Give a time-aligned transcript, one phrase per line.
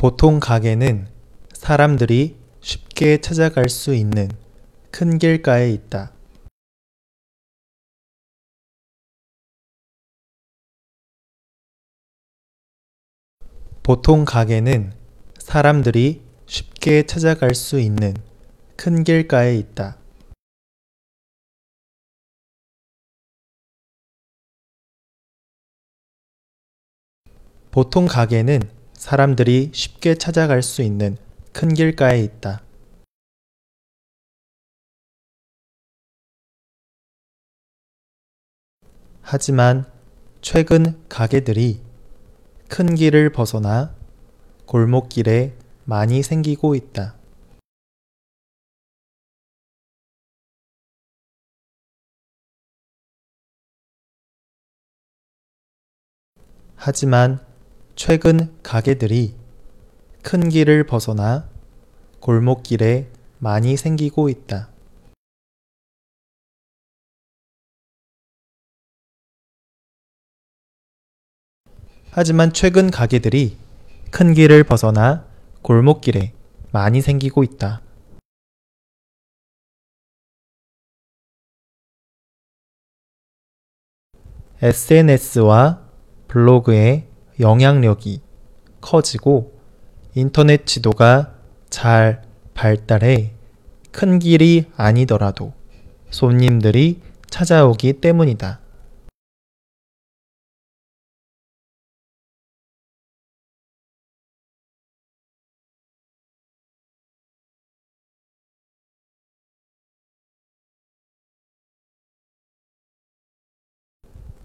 [0.00, 1.08] 보통 가게는
[1.52, 4.28] 사람들이 쉽게 찾아갈 수 있는
[4.92, 6.12] 큰 길가에 있다.
[13.82, 14.92] 보통 가게는
[15.40, 18.14] 사람들이 쉽게 찾아갈 수 있는
[18.76, 19.98] 큰 길가에 있다.
[27.72, 31.16] 보통 가게는 사람들이 쉽게 찾아갈 수 있는
[31.52, 32.62] 큰 길가에 있다.
[39.22, 39.86] 하지만
[40.40, 41.80] 최근 가게들이
[42.68, 43.94] 큰 길을 벗어나
[44.66, 47.14] 골목길에 많이 생기고 있다.
[56.74, 57.47] 하지만
[57.98, 59.34] 최근 가게들이
[60.22, 61.50] 큰 길을 벗어나
[62.20, 64.70] 골목길에 많이 생기고 있다.
[72.12, 73.56] 하지만 최근 가게들이
[74.12, 75.26] 큰 길을 벗어나
[75.62, 76.34] 골목길에
[76.70, 77.82] 많이 생기고 있다.
[84.62, 85.84] SNS와
[86.28, 87.07] 블로그의
[87.40, 88.20] 영향력이
[88.80, 89.58] 커지고
[90.14, 91.34] 인터넷 지도가
[91.70, 92.22] 잘
[92.54, 93.32] 발달해
[93.92, 95.52] 큰 길이 아니더라도
[96.10, 98.60] 손님들이 찾아오기 때문이다.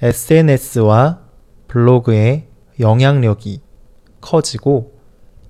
[0.00, 1.18] SNS와
[1.66, 2.47] 블로그의
[2.80, 3.60] 영향력이
[4.20, 4.92] 커지고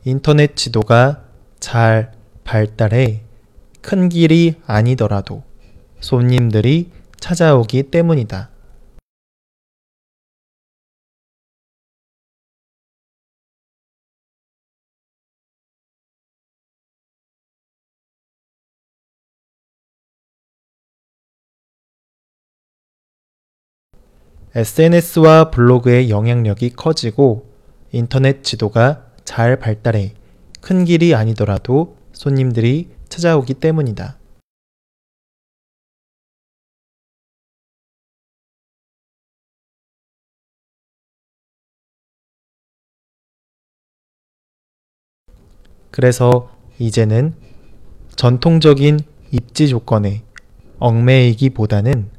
[0.05, 1.23] 인터넷 지도가
[1.61, 2.13] 잘
[2.45, 3.23] 발달해
[3.83, 5.43] 큰 길이 아니더라도
[6.01, 6.91] 손님들이
[7.21, 8.51] 찾아오기 때문이다.
[24.55, 27.47] SNS와 블로그의 영향력이 커지고
[27.93, 30.15] 인터넷 지도가 잘 발달해
[30.61, 34.19] 큰 길이 아니더라도 손님들이 찾아오기 때문이다.
[45.91, 47.35] 그래서 이제는
[48.17, 49.01] 전통적인
[49.33, 50.23] 입지 조건에
[50.79, 52.18] 얽매이기보다는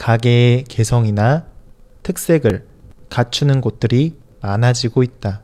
[0.00, 1.46] 가게의 개성이나
[2.02, 2.66] 특색을
[3.10, 5.42] 갖추는 곳들이 많아지고 있다.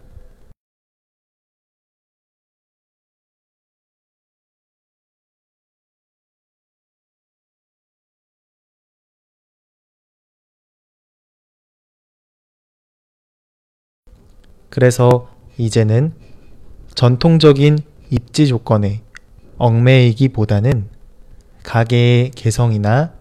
[14.71, 16.15] 그래서 이제는
[16.95, 17.79] 전통적인
[18.09, 19.03] 입지 조건에
[19.59, 20.89] 얽매이기보다는
[21.63, 23.13] 가게의 개성이나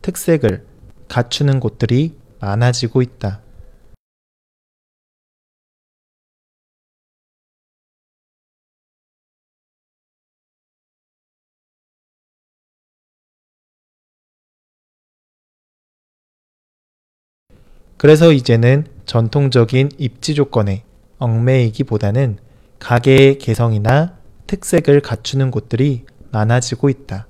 [0.00, 0.67] 특색을
[1.08, 3.40] 갖추는 곳들이 많아지고 있다.
[17.98, 20.84] 그래서 이제는 전통적인 입지 조건에
[21.18, 22.38] 얽매이기보다는
[22.78, 24.16] 가게의 개성이나
[24.46, 27.26] 특색을 갖추는 곳들이 많아지고 있다.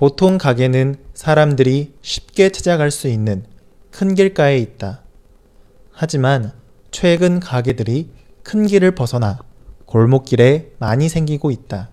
[0.00, 3.44] 보통 가게는 사람들이 쉽게 찾아갈 수 있는
[3.90, 5.02] 큰 길가에 있다.
[5.92, 6.52] 하지만
[6.90, 8.08] 최근 가게들이
[8.42, 9.40] 큰 길을 벗어나
[9.84, 11.90] 골목길에 많이 생기고 있다.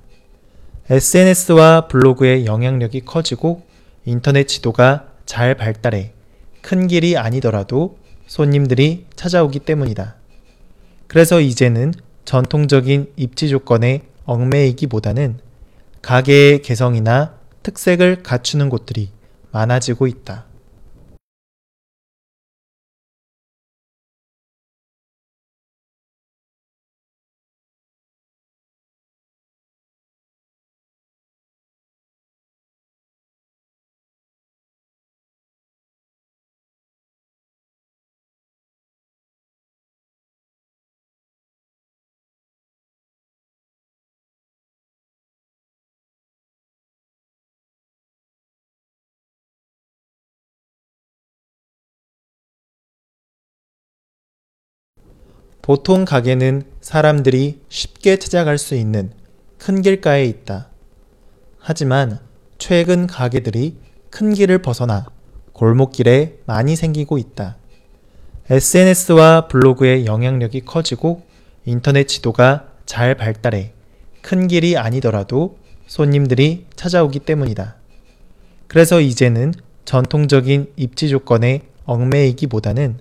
[0.89, 3.63] SNS와 블로그의 영향력이 커지고
[4.05, 6.13] 인터넷 지도가 잘 발달해
[6.61, 10.15] 큰 길이 아니더라도 손님들이 찾아오기 때문이다.
[11.07, 11.93] 그래서 이제는
[12.23, 15.39] 전통적인 입지 조건에 얽매이기보다는
[16.01, 17.36] 가게의 개성이나
[17.67, 19.09] 특색을 갖추는 곳들이
[19.51, 20.45] 많아지고 있다.
[55.67, 59.11] 보통 가게는 사람들이 쉽게 찾아갈 수 있는
[59.57, 60.69] 큰 길가에 있다.
[61.59, 62.19] 하지만
[62.57, 63.75] 최근 가게들이
[64.09, 65.07] 큰 길을 벗어나
[65.51, 67.57] 골목길에 많이 생기고 있다.
[68.49, 71.23] SNS와 블로그의 영향력이 커지고
[71.65, 73.73] 인터넷 지도가 잘 발달해
[74.21, 77.75] 큰 길이 아니더라도 손님들이 찾아오기 때문이다.
[78.67, 79.53] 그래서 이제는
[79.83, 82.99] 전통적인 입지 조건에 얽매이기보다는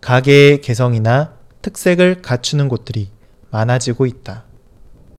[0.00, 1.35] 가게의 개성이나
[1.66, 3.10] 특색을 갖추는 곳들이
[3.50, 4.44] 많아지고 있다.